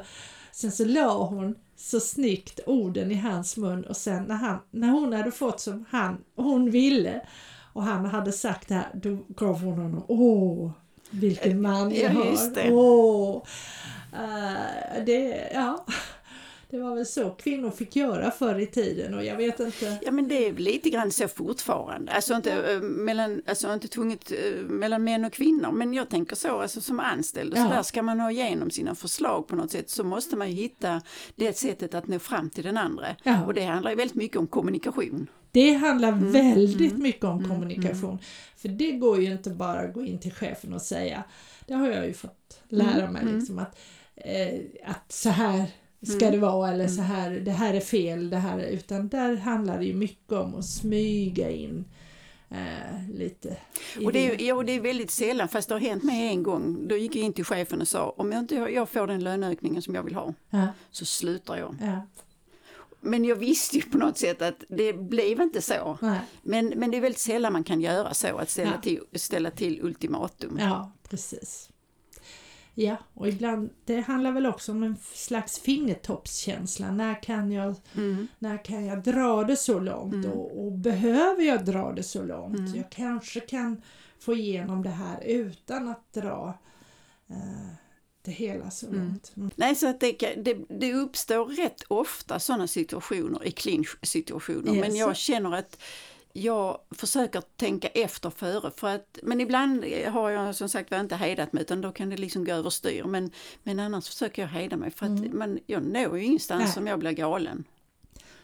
sen 0.57 0.71
så 0.71 0.85
la 0.85 1.23
hon 1.23 1.55
så 1.75 1.99
snyggt 1.99 2.59
orden 2.65 3.11
i 3.11 3.15
hans 3.15 3.57
mun 3.57 3.83
och 3.85 3.97
sen 3.97 4.23
när, 4.23 4.35
han, 4.35 4.59
när 4.71 4.89
hon 4.89 5.13
hade 5.13 5.31
fått 5.31 5.59
som 5.59 5.85
han, 5.89 6.17
hon 6.35 6.71
ville 6.71 7.21
och 7.73 7.83
han 7.83 8.05
hade 8.05 8.31
sagt 8.31 8.67
det 8.67 8.73
här 8.75 8.89
då 8.93 9.17
gav 9.27 9.61
hon 9.61 9.73
honom 9.77 10.03
åh 10.07 10.71
vilken 11.09 11.61
man 11.61 11.91
jag 11.95 12.13
Ja, 12.13 12.19
har. 12.19 12.71
Åh. 12.71 13.43
Eh, 14.13 15.03
det, 15.05 15.49
ja. 15.53 15.85
Det 16.69 16.77
var 16.77 16.95
väl 16.95 17.05
så 17.05 17.29
kvinnor 17.29 17.71
fick 17.71 17.95
göra 17.95 18.31
förr 18.31 18.59
i 18.59 18.67
tiden 18.67 19.13
och 19.13 19.25
jag 19.25 19.35
vet 19.37 19.59
inte. 19.59 19.97
Ja 20.01 20.11
men 20.11 20.27
det 20.27 20.47
är 20.47 20.53
lite 20.53 20.89
grann 20.89 21.11
så 21.11 21.27
fortfarande. 21.27 22.11
Alltså 22.11 22.33
inte, 22.33 22.51
eh, 22.73 22.81
mellan, 22.81 23.41
alltså 23.47 23.73
inte 23.73 23.87
tvunget 23.87 24.31
eh, 24.31 24.61
mellan 24.63 25.03
män 25.03 25.25
och 25.25 25.33
kvinnor. 25.33 25.71
Men 25.71 25.93
jag 25.93 26.09
tänker 26.09 26.35
så, 26.35 26.59
alltså 26.61 26.81
som 26.81 26.99
anställd 26.99 27.53
och 27.53 27.59
Ja. 27.59 27.63
så 27.63 27.69
där 27.69 27.83
ska 27.83 28.03
man 28.03 28.19
ha 28.19 28.31
igenom 28.31 28.69
sina 28.71 28.95
förslag 28.95 29.47
på 29.47 29.55
något 29.55 29.71
sätt 29.71 29.89
så 29.89 30.03
måste 30.03 30.35
man 30.35 30.49
ju 30.51 30.55
hitta 30.55 31.01
det 31.35 31.57
sättet 31.57 31.93
att 31.93 32.07
nå 32.07 32.19
fram 32.19 32.49
till 32.49 32.63
den 32.63 32.77
andra. 32.77 33.05
Ja. 33.23 33.45
Och 33.45 33.53
det 33.53 33.63
handlar 33.65 33.91
ju 33.91 33.97
väldigt 33.97 34.15
mycket 34.15 34.37
om 34.37 34.47
kommunikation. 34.47 35.27
Det 35.51 35.73
handlar 35.73 36.07
Mm. 36.11 36.31
väldigt 36.31 36.97
mycket 36.97 37.23
om 37.25 37.49
kommunikation. 37.49 38.19
För 38.57 38.69
det 38.69 38.91
går 38.91 39.21
ju 39.21 39.31
inte 39.31 39.49
bara 39.49 39.79
att 39.79 39.93
gå 39.93 40.05
in 40.05 40.19
till 40.19 40.33
chefen 40.33 40.73
och 40.73 40.81
säga, 40.81 41.23
det 41.67 41.73
har 41.73 41.87
jag 41.87 42.07
ju 42.07 42.13
fått 42.13 42.61
lära 42.69 43.07
Mm. 43.07 43.13
mig 43.13 43.33
liksom 43.35 43.59
att 43.59 43.79
eh, 44.15 44.59
att 44.85 45.11
så 45.11 45.29
här 45.29 45.65
ska 46.07 46.25
Mm. 46.27 46.31
det 46.31 46.37
vara 46.47 46.71
eller 46.71 46.87
så 46.87 47.01
här, 47.01 47.31
det 47.31 47.51
här 47.51 47.73
är 47.73 47.79
fel, 47.79 48.29
det 48.29 48.37
här, 48.37 48.59
utan 48.59 49.07
där 49.07 49.35
handlar 49.35 49.77
det 49.79 49.85
ju 49.85 49.93
mycket 49.93 50.31
om 50.31 50.55
att 50.55 50.65
smyga 50.65 51.49
in 51.51 51.85
eh, 52.49 53.09
lite 53.13 53.57
Och 54.05 54.11
det, 54.13 54.31
är, 54.31 54.41
ja, 54.47 54.55
och 54.55 54.65
det 54.65 54.71
är 54.71 54.81
väldigt 54.81 55.11
sällan, 55.11 55.47
fast 55.47 55.69
det 55.69 55.75
har 55.75 55.79
hänt 55.79 56.03
mig 56.03 56.27
en 56.27 56.43
gång. 56.43 56.87
Då 56.87 56.97
gick 56.97 57.15
jag 57.15 57.23
in 57.23 57.33
till 57.33 57.45
chefen 57.45 57.81
och 57.81 57.87
sa 57.87 58.09
om 58.17 58.31
jag 58.31 58.39
inte 58.39 58.55
jag 58.55 58.89
får 58.89 59.07
den 59.07 59.23
löneökningen 59.23 59.81
som 59.81 59.95
jag 59.95 60.03
vill 60.03 60.15
ha 60.15 60.33
Ja, 60.49 60.67
så 60.91 61.05
slutar 61.05 61.57
jag. 61.57 61.75
ja, 61.81 62.01
Men 63.01 63.25
jag 63.25 63.35
visste 63.35 63.75
ju 63.75 63.81
på 63.81 63.97
något 63.97 64.17
sätt 64.17 64.41
att 64.41 64.63
det 64.69 64.93
blev 64.93 65.41
inte 65.41 65.61
så. 65.61 65.97
nej, 66.01 66.19
Men, 66.41 66.73
men 66.75 66.91
det 66.91 66.97
är 66.97 67.01
väldigt 67.01 67.19
sällan 67.21 67.53
man 67.53 67.63
kan 67.63 67.81
göra 67.81 68.13
så, 68.13 68.37
att 68.37 68.49
ställa, 68.49 68.71
Ja. 68.75 68.81
till, 68.81 68.99
ställa 69.19 69.51
till 69.51 69.79
ultimatum. 69.83 70.57
ja, 70.61 70.91
precis. 71.09 71.69
Ja, 72.79 72.97
och 73.13 73.27
ibland, 73.27 73.69
det 73.85 73.99
handlar 74.01 74.31
väl 74.31 74.45
också 74.45 74.71
om 74.71 74.83
en 74.83 74.97
slags 75.13 75.59
fingertoppskänsla. 75.59 76.91
När 76.91 77.23
kan 77.23 77.51
jag, 77.51 77.75
Mm. 77.95 78.27
när 78.39 78.65
kan 78.65 78.85
jag 78.85 79.03
dra 79.03 79.43
det 79.43 79.55
så 79.55 79.79
långt 79.79 80.25
och, 80.25 80.65
och 80.65 80.71
behöver 80.71 81.43
jag 81.43 81.65
dra 81.65 81.91
det 81.91 82.03
så 82.03 82.23
långt? 82.23 82.59
Mm. 82.59 82.75
Jag 82.75 82.89
kanske 82.91 83.39
kan 83.39 83.81
få 84.19 84.33
igenom 84.33 84.83
det 84.83 84.89
här 84.89 85.23
utan 85.23 85.87
att 85.87 86.13
dra 86.13 86.57
eh, 87.29 87.67
det 88.21 88.31
hela 88.31 88.71
så 88.71 88.87
Mm. 88.87 88.99
långt. 89.07 89.31
Mm. 89.37 89.51
Nej, 89.55 89.75
så 89.75 89.87
att 89.87 89.99
det, 89.99 90.11
det, 90.37 90.57
det 90.69 90.93
uppstår 90.93 91.45
rätt 91.45 91.83
ofta 91.87 92.39
sådana 92.39 92.67
situationer 92.67 93.47
i 93.47 93.51
clinch-situationer. 93.51 94.75
Yes. 94.75 94.87
Men 94.87 94.95
jag 94.95 95.15
känner 95.17 95.55
att 95.57 95.79
jag 96.37 96.79
försöker 96.91 97.41
tänka 97.41 97.87
efter 97.87 98.29
före. 98.29 98.71
För 98.77 98.87
att, 98.87 99.19
men 99.23 99.41
ibland 99.41 99.85
har 100.07 100.29
jag 100.29 100.55
som 100.55 100.69
sagt 100.69 100.91
var 100.91 100.99
inte 100.99 101.15
hejdat 101.15 101.53
mig 101.53 101.61
utan 101.61 101.81
då 101.81 101.91
kan 101.91 102.09
det 102.09 102.17
liksom 102.17 102.45
gå 102.45 102.51
överstyr. 102.51 103.03
Men, 103.03 103.31
men 103.63 103.79
annars 103.79 104.07
försöker 104.07 104.41
jag 104.41 104.49
hejda 104.49 104.77
mig 104.77 104.91
för 104.91 105.05
att 105.05 105.33
man, 105.33 105.59
jag 105.65 105.83
når 105.83 106.17
ju 106.17 106.23
ingenstans 106.23 106.61
Mm. 106.61 106.69
Nej. 106.73 106.81
om 106.83 106.87
jag 106.87 106.99
blir 106.99 107.11
galen. 107.11 107.63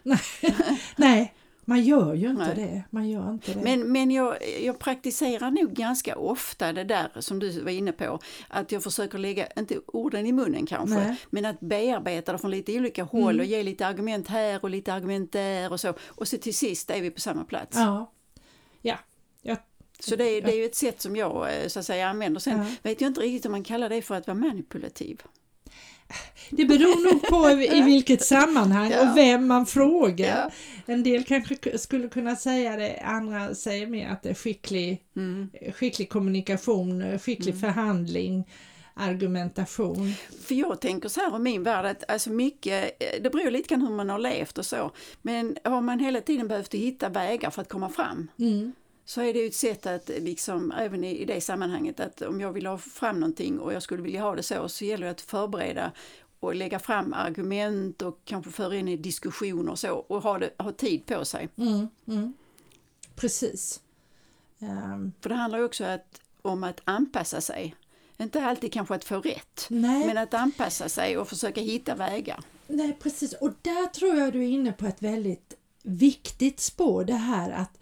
Nej, 0.04 1.34
man 1.66 1.82
gör 1.84 2.14
ju 2.14 2.30
inte 2.30 2.46
Nej. 2.46 2.56
det. 2.56 2.84
Man 2.90 3.10
gör 3.10 3.32
inte 3.32 3.54
det. 3.54 3.62
Men, 3.64 3.92
men 3.92 4.12
jag, 4.12 4.38
jag 4.64 4.80
praktiserar 4.80 5.52
nog 5.52 5.74
ganska 5.74 6.16
ofta 6.18 6.74
det 6.74 6.84
där 6.84 7.12
som 7.20 7.40
du 7.40 7.62
var 7.62 7.72
inne 7.72 7.92
på. 7.92 8.20
Att 8.48 8.72
jag 8.72 8.84
försöker 8.84 9.18
lägga, 9.18 9.48
inte 9.56 9.80
orden 9.88 10.26
i 10.26 10.32
munnen 10.32 10.66
kanske, 10.66 10.96
Nej. 10.96 11.16
men 11.30 11.46
att 11.46 11.60
bearbeta 11.60 12.32
det 12.32 12.38
från 12.38 12.52
lite 12.52 12.78
olika 12.80 13.04
håll 13.04 13.40
och 13.40 13.46
ge 13.46 13.64
lite 13.64 13.88
argument 13.88 14.28
här 14.28 14.60
och 14.64 14.70
lite 14.70 14.94
argument 14.94 15.32
där 15.32 15.72
och 15.72 15.80
så. 15.80 15.94
Och 16.08 16.28
så 16.28 16.38
till 16.38 16.56
sist 16.56 16.90
är 16.90 17.02
vi 17.02 17.12
på 17.12 17.20
samma 17.20 17.44
plats. 17.44 17.78
Ja, 17.78 18.12
ja. 18.82 18.96
Jag, 19.42 19.58
Så 20.00 20.16
det, 20.16 20.24
är- 20.26 20.42
det 20.42 20.52
är 20.52 20.58
ju 20.58 20.66
ett 20.66 20.76
sätt 20.76 21.02
som 21.02 21.16
jag 21.16 21.48
eh, 21.62 21.68
så 21.68 21.80
att 21.80 21.86
säga 21.86 22.08
använder. 22.10 22.40
Sen 22.40 22.58
Ja. 22.58 22.66
vet 22.84 23.02
jag 23.02 23.10
inte 23.10 23.22
riktigt 23.22 23.46
om 23.46 23.52
man 23.52 23.64
kallar 23.64 23.90
det 23.90 24.02
för 24.02 24.16
att 24.16 24.28
vara 24.28 24.38
manipulativ. 24.38 25.22
Det 26.50 26.66
beror 26.66 27.14
nog 27.14 27.22
på 27.28 27.50
i 27.76 27.82
vilket 27.86 28.26
sammanhang 28.26 28.92
Ja. 28.92 29.02
och 29.12 29.18
vem 29.18 29.48
man 29.48 29.66
frågar. 29.66 30.38
Ja. 30.38 30.52
En 30.94 31.04
del 31.04 31.24
kanske 31.24 31.78
skulle 31.78 32.08
kunna 32.10 32.36
säga 32.36 32.76
det, 32.76 33.00
andra 33.06 33.56
säger 33.56 33.88
mer 33.88 34.10
att 34.10 34.24
det 34.24 34.30
är 34.30 34.34
skicklig, 34.34 35.02
Mm. 35.16 35.50
skicklig 35.76 36.10
kommunikation, 36.10 37.20
skicklig 37.20 37.60
förhandling, 37.60 38.46
argumentation. 38.96 40.14
För 40.48 40.56
jag 40.56 40.82
tänker 40.82 41.10
så 41.10 41.20
här 41.20 41.34
om 41.36 41.44
min 41.44 41.64
värld 41.64 41.86
att 41.86 42.10
alltså 42.12 42.30
mycket, 42.30 42.84
eh, 43.00 43.22
det 43.24 43.30
beror 43.30 43.52
lite 43.52 43.70
grann 43.70 43.82
hur 43.82 43.96
man 43.96 44.10
har 44.10 44.20
levt 44.20 44.58
och 44.58 44.66
så. 44.66 44.92
Men 45.22 45.58
har 45.64 45.82
man 45.82 46.00
hela 46.00 46.22
tiden 46.22 46.48
behövt 46.48 46.74
hitta 46.74 47.10
vägar 47.10 47.50
för 47.50 47.62
att 47.62 47.70
komma 47.70 47.90
fram 47.90 48.28
Mm. 48.40 48.74
Så 49.06 49.22
är 49.22 49.34
det 49.34 49.40
ju 49.40 49.48
ett 49.48 49.56
sätt 49.56 49.86
att 49.86 50.10
liksom, 50.10 50.72
även 50.72 51.04
i, 51.04 51.22
i 51.22 51.26
det 51.26 51.42
sammanhanget, 51.42 52.00
att 52.00 52.22
om 52.22 52.42
jag 52.42 52.52
vill 52.52 52.66
ha 52.66 52.78
fram 52.78 53.20
någonting 53.20 53.60
och 53.60 53.74
jag 53.74 53.84
skulle 53.84 54.04
vilja 54.04 54.22
ha 54.22 54.36
det 54.36 54.44
så, 54.44 54.70
så 54.70 54.86
gäller 54.86 55.06
det 55.06 55.12
att 55.12 55.22
förbereda 55.22 55.92
och 56.40 56.56
lägga 56.56 56.80
fram 56.80 57.14
argument 57.14 58.02
och 58.02 58.20
kanske 58.26 58.52
föra 58.52 58.76
in 58.76 58.88
i 58.88 58.98
diskussioner 58.98 59.72
och 59.72 59.80
så 59.80 59.94
och 59.94 60.24
ha, 60.24 60.40
det, 60.40 60.50
ha 60.58 60.72
tid 60.72 61.06
på 61.06 61.26
sig. 61.26 61.50
Mm. 61.58 61.88
Mm. 62.08 62.34
Precis. 63.16 63.82
Ehm, 64.60 65.12
För 65.22 65.30
det 65.30 65.36
handlar 65.36 65.60
ju 65.60 65.66
också 65.66 65.84
att, 65.84 66.22
om 66.42 66.64
att 66.64 66.82
anpassa 66.84 67.42
sig. 67.42 67.76
Inte 68.18 68.46
alltid 68.46 68.74
kanske 68.74 68.96
att 68.96 69.04
få 69.04 69.20
rätt, 69.20 69.68
nej, 69.70 70.08
men 70.08 70.18
att 70.18 70.34
anpassa 70.34 70.90
sig 70.90 71.18
och 71.18 71.28
försöka 71.28 71.62
hitta 71.62 71.96
vägar. 71.96 72.40
nej, 72.68 72.98
precis. 73.02 73.34
Och 73.34 73.54
där 73.62 73.88
tror 73.88 74.16
jag 74.16 74.34
du 74.34 74.44
är 74.44 74.50
inne 74.50 74.72
på 74.72 74.86
ett 74.86 75.02
väldigt 75.02 75.54
viktigt 75.84 76.60
spår. 76.60 77.04
Det 77.04 77.14
här 77.14 77.52
att 77.52 77.80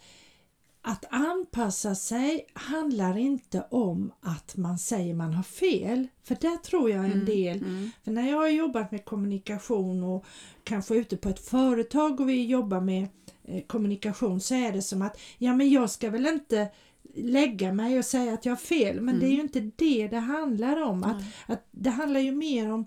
att 0.82 1.04
anpassa 1.10 1.94
sig 1.94 2.46
handlar 2.52 3.18
inte 3.18 3.66
om 3.70 4.12
att 4.20 4.56
man 4.56 4.78
säger 4.78 5.14
man 5.14 5.34
har 5.34 5.42
fel. 5.42 6.06
För 6.24 6.36
där 6.40 6.56
tror 6.56 6.90
jag 6.90 7.04
en 7.04 7.24
del, 7.24 7.64
för 8.04 8.10
när 8.10 8.30
jag 8.30 8.36
har 8.36 8.48
jobbat 8.48 8.90
med 8.90 9.04
kommunikation 9.04 10.04
och 10.04 10.24
kanske 10.64 10.94
ute 10.94 11.16
på 11.16 11.28
ett 11.28 11.48
företag 11.48 12.20
och 12.20 12.28
vi 12.28 12.46
jobbar 12.46 12.80
med 12.80 13.08
eh, 13.44 13.62
kommunikation 13.66 14.40
så 14.40 14.54
är 14.54 14.72
det 14.72 14.82
som 14.82 15.02
att 15.02 15.20
ja 15.38 15.54
men 15.54 15.70
jag 15.70 15.90
ska 15.90 16.10
väl 16.10 16.26
inte 16.26 16.68
lägga 17.14 17.72
mig 17.72 17.98
och 17.98 18.04
säga 18.04 18.34
att 18.34 18.44
jag 18.44 18.52
har 18.52 18.56
fel. 18.56 19.00
Men 19.00 19.20
det 19.20 19.26
är 19.26 19.34
ju 19.34 19.40
inte 19.40 19.70
det 19.76 20.08
det 20.08 20.18
handlar 20.18 20.82
om. 20.82 21.04
Att, 21.04 21.22
att 21.46 21.66
det 21.70 21.90
handlar 21.90 22.20
ju 22.20 22.32
mer 22.32 22.72
om 22.72 22.86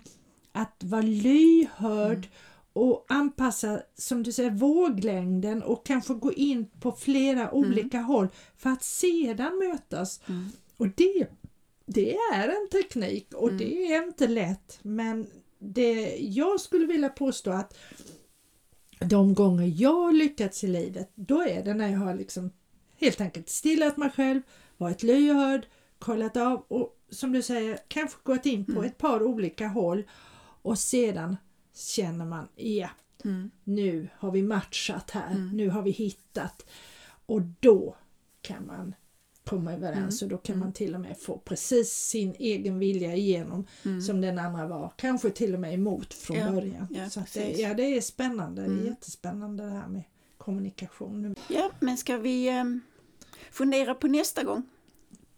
att 0.52 0.84
vara 0.84 1.02
lyhörd 1.02 2.28
och 2.76 3.04
anpassa, 3.08 3.82
som 3.94 4.22
du 4.22 4.32
säger, 4.32 4.50
våglängden 4.50 5.62
och 5.62 5.86
kanske 5.86 6.14
gå 6.14 6.32
in 6.32 6.66
på 6.80 6.92
flera 6.92 7.50
olika 7.52 7.98
håll 8.00 8.28
för 8.56 8.70
att 8.70 8.82
sedan 8.82 9.58
mötas. 9.58 10.20
Och 10.76 10.88
det, 10.88 11.26
det 11.86 12.16
är 12.16 12.48
en 12.48 12.68
teknik 12.72 13.34
och 13.34 13.52
det 13.52 13.92
är 13.92 14.06
inte 14.06 14.26
lätt 14.26 14.78
men 14.82 15.26
det, 15.58 16.16
jag 16.16 16.60
skulle 16.60 16.86
vilja 16.86 17.08
påstå 17.08 17.50
att 17.50 17.78
de 19.00 19.34
gånger 19.34 19.72
jag 19.76 20.02
har 20.02 20.12
lyckats 20.12 20.64
i 20.64 20.66
livet, 20.66 21.10
då 21.14 21.42
är 21.42 21.64
det 21.64 21.74
när 21.74 21.88
jag 21.88 21.98
har 21.98 22.14
liksom 22.14 22.50
helt 23.00 23.20
enkelt 23.20 23.48
stillat 23.48 23.96
mig 23.96 24.10
själv, 24.10 24.42
varit 24.76 25.02
lyhörd, 25.02 25.66
kollat 25.98 26.36
av 26.36 26.64
och 26.68 26.96
som 27.10 27.32
du 27.32 27.42
säger 27.42 27.78
kanske 27.88 28.18
gått 28.22 28.46
in 28.46 28.64
på 28.64 28.82
ett 28.82 28.98
par 28.98 29.22
olika 29.22 29.68
håll 29.68 30.04
och 30.62 30.78
sedan 30.78 31.36
känner 31.76 32.24
man, 32.24 32.48
ja, 32.56 32.88
nu 33.64 34.08
har 34.18 34.30
vi 34.30 34.42
matchat 34.42 35.10
här, 35.10 35.50
nu 35.52 35.68
har 35.70 35.82
vi 35.82 35.90
hittat. 35.90 36.66
Och 37.26 37.42
då 37.60 37.96
kan 38.40 38.66
man 38.66 38.94
komma 39.44 39.72
överens 39.72 40.22
och 40.22 40.28
då 40.28 40.38
kan 40.38 40.58
man 40.58 40.72
till 40.72 40.94
och 40.94 41.00
med 41.00 41.18
få 41.18 41.38
precis 41.38 41.92
sin 41.92 42.34
egen 42.38 42.78
vilja 42.78 43.14
igenom 43.14 43.66
som 44.06 44.20
den 44.20 44.38
andra 44.38 44.66
var, 44.66 44.92
kanske 44.96 45.30
till 45.30 45.54
och 45.54 45.60
med 45.60 45.74
emot 45.74 46.14
från 46.14 46.36
Ja, 46.36 46.50
början. 46.50 46.86
ja, 46.90 47.10
Så 47.10 47.22
det, 47.34 47.50
ja, 47.52 47.74
det 47.74 47.96
är 47.96 48.00
spännande, 48.00 48.62
det 48.62 48.82
är 48.82 48.84
jättespännande 48.86 49.64
det 49.64 49.70
här 49.70 49.88
med 49.88 50.02
kommunikation. 50.38 51.34
Ja, 51.48 51.70
men 51.80 51.96
ska 51.96 52.16
vi 52.16 52.48
ehm, 52.48 52.80
fundera 53.50 53.94
på 53.94 54.06
nästa 54.06 54.42
gång? 54.44 54.62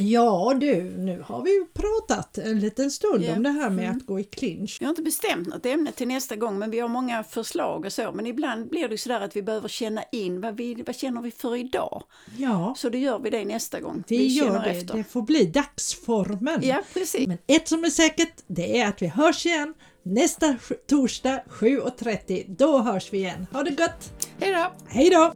Ja 0.01 0.55
du, 0.61 0.83
nu 0.83 1.25
har 1.27 1.43
vi 1.43 1.51
ju 1.55 1.65
pratat 1.67 2.39
en 2.39 2.61
liten 2.61 2.91
stund 2.91 3.25
Ja. 3.25 3.37
om 3.37 3.43
det 3.43 3.51
här 3.51 3.71
med 3.71 3.91
att 3.91 4.07
gå 4.07 4.21
i 4.21 4.25
clinch. 4.25 4.77
Vi 4.81 4.85
har 4.87 4.91
inte 4.91 5.03
bestämt 5.03 5.49
något 5.49 5.67
ämne 5.67 5.93
till 5.93 6.09
nästa 6.09 6.37
gång, 6.37 6.59
men 6.59 6.71
vi 6.71 6.79
har 6.81 6.89
många 6.89 7.25
förslag 7.25 7.85
och 7.85 7.93
så. 7.93 8.13
Men 8.13 8.27
ibland 8.27 8.69
blir 8.69 8.89
det 8.89 8.99
så 8.99 9.09
där 9.09 9.21
att 9.21 9.37
vi 9.37 9.43
behöver 9.43 9.69
känna 9.69 10.03
in 10.13 10.41
vad, 10.41 10.57
vi, 10.57 10.83
vad 10.87 10.97
känner 10.97 11.23
vi 11.23 11.31
för 11.31 11.57
idag? 11.57 12.03
Ja, 12.37 12.75
Så 12.79 12.89
då 12.89 12.99
gör 12.99 13.19
vi 13.19 13.31
det 13.31 13.45
nästa 13.45 13.81
gång. 13.81 14.05
vi, 14.09 14.27
gör 14.27 14.61
det. 14.65 14.71
efter. 14.71 14.95
Det 14.95 15.05
får 15.05 15.23
bli 15.23 15.45
dagsformen. 15.45 16.61
Ja, 16.63 16.83
precis. 16.95 17.27
Men 17.27 17.39
ett 17.47 17.69
som 17.69 17.85
är 17.85 17.91
säkert, 17.91 18.35
det 18.47 18.81
är 18.81 18.89
att 18.89 19.03
vi 19.03 19.07
hörs 19.07 19.47
igen 19.47 19.75
nästa 20.03 20.57
torsdag 20.89 21.41
7.30. 21.51 22.45
Då 22.59 22.79
hörs 22.79 23.13
vi 23.13 23.19
igen. 23.19 23.47
Ha 23.53 23.63
det 23.63 23.71
gott! 23.71 24.13
Hej 24.41 24.53
då! 24.53 24.73
Hej 24.89 25.11
då! 25.11 25.33